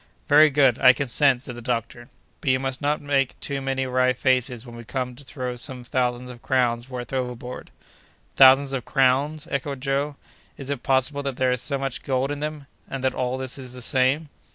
"Very 0.27 0.49
good! 0.49 0.79
I 0.79 0.93
consent," 0.93 1.43
said 1.43 1.53
the 1.55 1.61
doctor, 1.61 2.09
"but 2.39 2.49
you 2.49 2.57
must 2.59 2.81
not 2.81 3.03
make 3.03 3.39
too 3.39 3.61
many 3.61 3.85
wry 3.85 4.13
faces 4.13 4.65
when 4.65 4.75
we 4.75 4.83
come 4.83 5.13
to 5.13 5.23
throw 5.23 5.55
some 5.55 5.83
thousands 5.83 6.31
of 6.31 6.41
crowns' 6.41 6.89
worth 6.89 7.13
overboard." 7.13 7.69
"Thousands 8.35 8.73
of 8.73 8.83
crowns!" 8.83 9.47
echoed 9.51 9.79
Joe; 9.81 10.15
"is 10.57 10.71
it 10.71 10.81
possible 10.81 11.21
that 11.21 11.37
there 11.37 11.51
is 11.51 11.61
so 11.61 11.77
much 11.77 12.01
gold 12.01 12.31
in 12.31 12.39
them, 12.39 12.65
and 12.89 13.03
that 13.03 13.13
all 13.13 13.37
this 13.37 13.59
is 13.59 13.73
the 13.73 13.81
same?" 13.83 14.29